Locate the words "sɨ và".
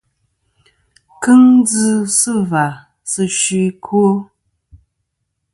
2.19-2.65